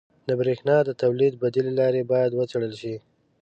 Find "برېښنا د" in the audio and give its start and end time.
0.39-0.89